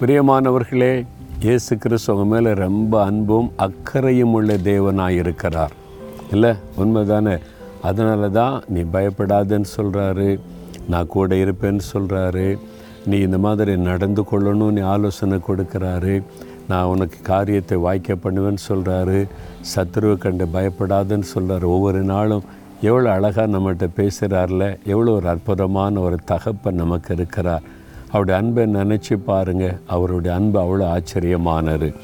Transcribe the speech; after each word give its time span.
பிரியமானவர்களே 0.00 1.06
இயேசு 1.40 1.78
கிறிஸ்து 1.78 2.14
உங்கள் 2.14 2.26
மேலே 2.26 2.54
ரொம்ப 2.54 3.04
அன்பும் 3.04 3.52
அக்கறையும் 3.56 4.32
உள்ள 4.32 4.54
தேவனாக 4.56 5.08
இருக்கிறார். 5.08 5.70
இல்லை 6.30 6.54
உண்மைதானே? 6.78 7.38
அதனால 7.82 8.28
தான் 8.28 8.62
நீ 8.68 8.80
பயப்படாதன்னு 8.80 9.64
சொல்கிறாரு 9.76 10.38
நான் 10.88 11.06
கூட 11.06 11.34
இருப்பேன்னு 11.34 11.80
சொல்கிறாரு 11.92 12.58
நீ 13.06 13.18
இந்த 13.18 13.38
மாதிரி 13.38 13.76
நடந்து 13.76 14.22
கொள்ளணும்னு 14.22 14.84
ஆலோசனை 14.84 15.40
கொடுக்குறாரு 15.48 16.22
நான் 16.68 16.84
உனக்கு 16.84 17.16
காரியத்தை 17.22 17.78
வாய்க்க 17.78 18.14
பண்ணுவேன்னு 18.14 18.58
சொல்கிறாரு 18.68 19.28
சத்ருவை 19.74 20.18
கண்டு 20.18 20.44
பயப்படாதுன்னு 20.44 21.28
சொல்கிறார் 21.34 21.64
ஒவ்வொரு 21.64 22.02
நாளும் 22.02 22.42
எவ்வளோ 22.80 23.12
அழகாக 23.12 23.58
நம்மகிட்ட 23.58 23.88
பேசுகிறார்ல 23.96 24.78
எவ்வளோ 24.84 25.12
ஒரு 25.12 25.28
அற்புதமான 25.28 26.00
ஒரு 26.00 26.18
தகப்பன் 26.24 26.74
நமக்கு 26.74 27.14
இருக்கிறார். 27.14 27.62
அவருடைய 28.08 28.40
அன்பை 28.40 28.64
நினச்சி 28.64 29.14
பாருங்கள் 29.24 29.78
அவருடைய 29.86 30.36
அன்பு 30.36 30.58
அவ்வளோ 30.60 30.96
ஆச்சரியமானது. 30.96 31.94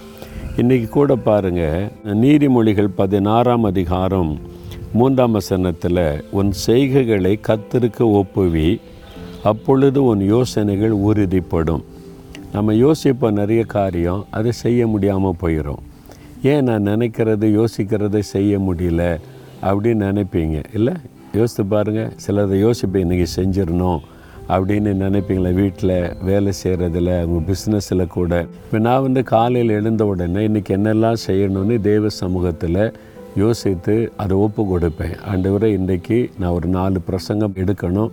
இன்றைக்கி 0.56 0.88
கூட 0.88 1.16
பாருங்கள் 1.16 1.90
நீதிமொழிகள் 2.04 2.88
பதினாறாம் 2.94 3.64
அதிகாரம் 3.64 4.38
மூன்றாம் 4.92 5.32
வசனத்தில் 5.32 6.24
உன் 6.30 6.52
செய்கைகளை 6.66 7.40
கத்திருக்க 7.48 8.22
ஒப்புவி 8.22 8.80
அப்பொழுது 9.42 10.04
உன் 10.04 10.20
யோசனைகள் 10.20 10.90
உறுதிப்படும். 10.90 11.82
நம்ம 12.52 12.74
யோசிப்போம் 12.74 13.32
நிறைய 13.32 13.64
காரியம் 13.64 14.24
அதை 14.30 14.52
செய்ய 14.52 14.86
முடியாமல் 14.86 15.40
போயிடும் 15.42 15.82
ஏன் 16.42 16.64
நான் 16.64 16.86
நினைக்கிறது 16.86 17.46
யோசிக்கிறதை 17.58 18.18
செய்ய 18.18 18.58
முடியல 18.58 19.20
அப்படின்னு 19.62 20.04
நினைப்பீங்க? 20.08 20.62
இல்லை? 20.74 20.94
யோசித்து 21.32 21.64
பாருங்கள் 21.66 22.12
சிலதை 22.26 22.56
யோசிப்பேன் 22.66 23.04
இன்றைக்கி 23.04 23.26
செஞ்சிடணும். 23.36 24.00
அப்படின்னு 24.54 24.90
நினைப்பீங்களா 25.02 25.50
வீட்டில் 25.60 25.94
வேலை 26.28 26.52
செய்கிறதுல 26.62 27.10
உங்கள் 27.24 27.46
பிஸ்னஸில் 27.50 28.04
கூட. 28.16 28.32
இப்போ 28.64 28.78
நான் 28.86 29.04
வந்து 29.06 29.22
காலையில் 29.32 29.76
எழுந்த 29.78 30.06
உடனே 30.12 30.42
இன்றைக்கி 30.48 30.72
என்னெல்லாம் 30.78 31.22
செய்யணும்னு 31.26 31.76
தேவ 31.80 32.08
சமூகத்தில் 32.22 32.84
யோசித்து 33.42 33.94
அதை 34.22 34.36
ஒப்பு 34.46 34.62
கொடுப்பேன். 34.70 35.14
ஆண்டவரை 35.32 35.68
இன்றைக்கி 35.78 36.18
நான் 36.38 36.56
ஒரு 36.58 36.68
நாலு 36.78 37.00
பிரசங்கம் 37.00 37.58
எடுக்கணும். 37.62 38.10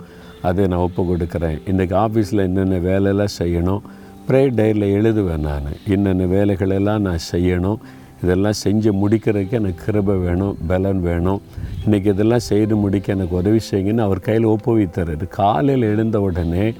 அதை 0.49 0.67
நான் 0.71 0.85
ஒப்பு 0.87 1.03
கொடுக்குறேன். 1.03 1.57
இன்றைக்கி 1.71 1.95
ஆஃபீஸில் 2.05 2.45
என்னென்ன 2.47 2.77
வேலையெல்லாம் 2.89 3.35
செய்யணும் 3.41 3.81
ப்ரே 4.27 4.41
டைரியில் 4.57 4.93
எழுதுவேன் 4.97 5.45
நான். 5.49 5.69
என்னென்ன 5.95 6.25
வேலைகளெல்லாம் 6.35 7.05
நான் 7.07 7.25
செய்யணும் 7.31 7.79
இதெல்லாம் 8.23 8.57
செஞ்சு 8.63 8.91
முடிக்கிறதுக்கு 9.01 9.51
எனக்கு 9.51 9.85
கிருபை 9.85 10.15
வேணும் 10.15 10.57
பலன் 10.67 11.01
வேணும். 11.01 11.41
இன்றைக்கி 11.85 12.05
இதெல்லாம் 12.05 12.47
செய்து 12.51 12.75
முடிக்க 12.75 13.13
எனக்கு 13.13 13.35
உதவி 13.35 13.59
செய்யுங்கன்னு 13.71 14.07
அவர் 14.07 14.19
கையில் 14.19 14.47
ஒப்புவித்துறாரு 14.47 15.27
காலையில் 15.27 15.89
எழுந்த 15.93 16.21
உடனே 16.21 16.73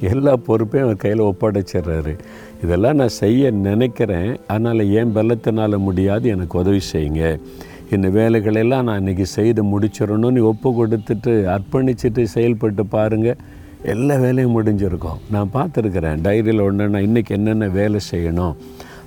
எல்லா 0.00 0.36
பொறுப்பையும் 0.36 0.88
அவர் 0.88 1.02
கையில் 1.02 1.20
ஒப்படைச்சிடுறாரு. 1.20 2.18
இதெல்லாம் 2.62 2.96
நான் 2.96 3.18
செய்ய 3.22 3.50
நினைக்கிறேன். 3.50 4.36
அதனால் 4.46 4.82
ஏன் 4.88 5.14
பலத்தினால் 5.16 5.78
முடியாது? 5.78 6.28
எனக்கு 6.28 6.58
உதவி 6.58 6.80
செய்யுங்க. 6.92 7.38
இந்த 7.90 8.08
வேலைகளெல்லாம் 8.08 8.82
நான் 8.82 9.04
இன்றைக்கி 9.04 9.22
செய்து 9.22 9.62
முடிச்சிடணும்னு 9.64 10.40
ஒப்பு 10.40 10.70
கொடுத்துட்டு 10.78 11.32
அர்ப்பணிச்சுட்டு 11.56 12.22
செயல்பட்டு 12.22 12.86
பாருங்கள் 12.86 13.36
எல்லா 13.82 14.14
வேலையும் 14.16 14.56
முடிஞ்சிருக்கும். 14.56 15.18
நான் 15.30 15.50
பார்த்துருக்குறேன் 15.54 16.22
டைரியில் 16.22 16.62
ஒன்று 16.62 16.88
நான் 16.88 17.02
இன்றைக்கி 17.02 17.28
என்னென்ன 17.28 17.68
வேலை 17.68 18.00
செய்யணும்? 18.10 18.54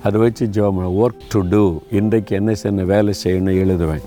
அதை 0.03 0.21
வச்சு 0.21 0.45
ஜோம் 0.45 0.75
ஒர்க் 0.75 1.19
டு 1.29 1.41
டூ 1.49 1.79
இன்றைக்கு 1.91 2.35
என்ன 2.35 2.53
சின்ன 2.53 2.83
வேலை 2.83 3.13
செய்யணும் 3.23 3.67
எழுதுவேன். 3.67 4.01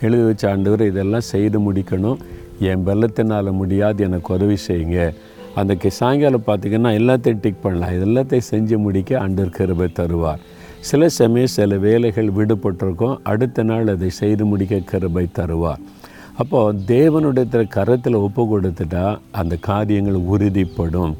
எழுதி 0.00 0.22
வச்ச 0.22 0.50
ஆண்டவர் 0.50 0.82
இதெல்லாம் 0.82 1.20
செய்து 1.20 1.72
முடிக்கணும். 1.72 2.16
என் 2.58 2.86
வெள்ளத்தினால் 2.86 3.52
முடியாது 3.52 4.04
எனக்கு 4.04 4.34
உதவி 4.34 4.56
செய்யுங்க. 4.68 5.14
அந்த 5.54 5.74
கி- 5.74 5.86
சாயங்காலம் 5.86 6.42
பார்த்திங்கன்னா 6.46 7.00
எல்லாத்தையும் 7.00 7.38
டிக் 7.40 7.62
பண்ணலாம். 7.62 7.94
இது 7.94 8.06
எல்லாத்தையும் 8.06 8.54
செஞ்சு 8.54 8.78
முடிக்க 8.78 9.20
ஆண்டவர் 9.20 9.50
கிருபை 9.50 9.88
தருவார். 9.88 10.38
சில 10.80 11.08
சமயம் 11.08 11.46
சில 11.46 11.76
வேலைகள் 11.76 12.26
விடுபட்டிருக்கும். 12.26 13.18
அடுத்த 13.22 13.62
நாள் 13.62 13.86
அதை 13.86 14.10
செய்து 14.10 14.44
முடிக்க 14.44 14.78
கிருபை 14.78 15.26
தருவார். 15.38 15.78
அப்போது 16.36 16.78
தேவனுடைய 16.86 17.68
கரத்தில் 17.68 18.14
ஒப்பு 18.14 18.60
கொடுத்துட்டா 18.60 19.18
அந்த 19.30 19.56
காரியங்கள் 19.60 20.14
உறுதிப்படும். 20.14 21.14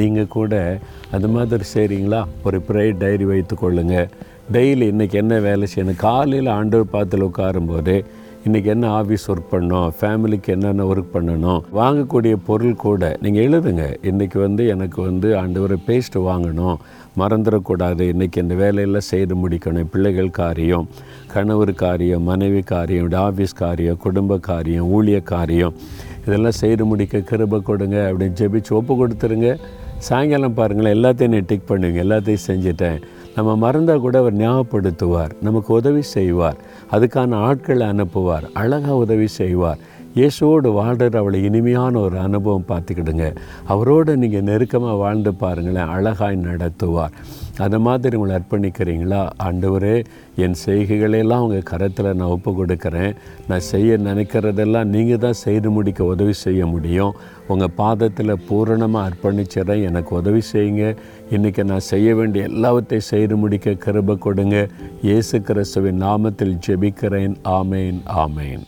நீங்கள் 0.00 0.32
கூட 0.36 0.78
அந்த 1.10 1.28
மாதிரி 1.28 1.64
செய்கிறீங்களா 1.74 2.20
ஒரு 2.44 2.58
ப்ரேயர் 2.68 2.98
டைரி 2.98 3.24
வைத்து 3.24 3.56
கொள்ளுங்கள் 3.56 4.08
டெய்லி 4.52 4.86
இன்றைக்கி 4.92 5.12
என்ன 5.12 5.38
வேலை 5.38 5.66
செய்யணும்? 5.74 5.96
காலையில் 5.96 6.46
ஆண்டவர் 6.46 6.90
பாத்தில் 6.90 7.24
உட்காரும்போது 7.24 8.04
இன்றைக்கி 8.46 8.64
என்ன 8.64 9.02
ஆஃபீஸ் 9.02 9.28
ஒர்க் 9.32 9.52
பண்ணணும்? 9.52 9.90
ஃபேமிலிக்கு 10.00 10.50
என்னென்ன 10.54 10.84
ஒர்க் 10.84 11.12
பண்ணணும்? 11.12 11.60
வாங்கக்கூடிய 11.76 12.36
பொருள் 12.46 12.74
கூட 12.74 13.16
நீங்கள் 13.20 13.46
எழுதுங்க. 13.48 13.84
இன்றைக்கி 14.02 14.38
வந்து 14.40 14.66
எனக்கு 14.66 15.02
வந்து 15.02 15.28
ஆண்டவரை 15.42 15.78
பேஸ்ட் 15.86 16.18
வாங்கணும். 16.18 16.76
மறந்துடக்கூடாது. 17.18 18.02
இன்றைக்கி 18.12 18.36
இந்த 18.36 18.54
வேலையெல்லாம் 18.54 19.08
செய்து 19.12 19.34
முடிக்கணும். 19.34 19.86
பிள்ளைகள் 19.92 20.30
காரியம் 20.30 20.88
கணவர் 21.26 21.74
காரியம் 21.74 22.22
மனைவி 22.22 22.60
காரியம் 22.60 23.10
ஆஃபீஸ் 23.10 23.56
காரியம் 23.56 23.96
குடும்ப 23.96 24.38
காரியம் 24.38 24.90
ஊழிய 24.96 25.22
காரியம். 25.22 25.74
இதெல்லாம் 26.26 26.60
செய்து 26.62 26.84
முடிக்க 26.84 27.18
கிருபை 27.18 27.60
கொடுங்க. 27.60 28.12
அப்படின்னு 28.12 28.38
ஜெபிச்சு 28.40 28.76
ஒப்பு 28.80 28.94
கொடுத்துருங்க. 29.00 29.48
சாயங்காலம் 30.08 30.56
பாருங்களேன் 30.58 30.96
எல்லாத்தையும் 30.96 31.34
நீ 31.34 31.38
டிக் 31.50 31.68
பண்ணுவீங்க 31.68 32.00
எல்லாத்தையும் 32.04 32.46
செஞ்சுட்டேன். 32.46 32.98
நம்ம 33.36 33.50
மறந்தால் 33.62 34.02
கூட 34.04 34.16
அவர் 34.22 34.36
ஞாபகப்படுத்துவார் 34.36 35.32
நமக்கு 35.46 35.70
உதவி 35.74 36.02
செய்வார் 36.16 36.58
அதுக்கான 36.94 37.38
ஆட்களை 37.48 37.86
அனுப்புவார் 37.92 38.46
அழகாக 38.62 38.96
உதவி 39.04 39.28
செய்வார். 39.40 39.80
இயேசுவோடு 40.18 40.68
வாழ்கிற 40.72 41.18
அவளை 41.20 41.38
இனிமையான 41.44 41.98
ஒரு 41.98 42.16
அனுபவம் 42.18 42.68
பார்த்துக்கிடுங்க. 42.68 43.24
அவரோடு 43.72 44.16
நீங்கள் 44.16 44.44
நெருக்கமாக 44.48 45.00
வாழ்ந்து 45.04 45.34
பாருங்களேன் 45.34 45.92
அழகாய் 45.94 46.36
நடத்துவார். 46.48 47.14
அந்த 47.64 47.78
மாதிரி 47.86 48.16
உங்களை 48.16 48.34
அர்ப்பணிக்கிறீங்களா? 48.38 49.20
ஆண்டவரே 49.46 49.96
என் 50.44 50.56
செய்கைகளெல்லாம் 50.64 51.44
உங்கள் 51.46 51.66
கரத்தில் 51.70 52.08
நான் 52.20 52.34
ஒப்பு 52.36 52.50
கொடுக்குறேன். 52.60 53.12
நான் 53.48 53.66
செய்ய 53.70 53.96
நினைக்கிறதெல்லாம் 54.08 54.92
நீங்கள் 54.94 55.22
தான் 55.24 55.40
செய்து 55.42 55.70
முடிக்க 55.70 56.04
உதவி 56.04 56.32
செய்ய 56.44 56.66
முடியும். 56.66 57.12
உங்கள் 57.48 57.74
பாதத்தில் 57.82 58.42
பூரணமாக 58.48 59.08
அர்ப்பணிச்சிடறேன். 59.08 59.84
எனக்கு 59.90 60.14
உதவி 60.20 60.42
செய்யுங்க. 60.52 60.94
இன்றைக்கி 61.30 61.64
நான் 61.72 61.88
செய்ய 61.92 62.14
வேண்டிய 62.14 62.44
எல்லாவற்றையும் 62.52 63.10
செய்து 63.12 63.36
முடிக்க 63.36 63.76
கிருப 63.86 64.18
கொடுங்க. 64.28 64.68
இயேசு 65.02 65.42
கிறிஸ்துவின் 65.50 66.02
நாமத்தில் 66.06 66.56
ஜெபிக்கிறேன். 66.68 67.36
ஆமேன் 67.58 68.00
ஆமேன். 68.24 68.64